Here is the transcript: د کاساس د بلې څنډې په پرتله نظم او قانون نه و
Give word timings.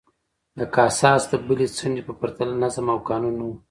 د 0.59 0.59
کاساس 0.75 1.21
د 1.31 1.33
بلې 1.45 1.67
څنډې 1.77 2.01
په 2.07 2.13
پرتله 2.19 2.53
نظم 2.63 2.85
او 2.93 2.99
قانون 3.09 3.33
نه 3.39 3.45
و 3.47 3.51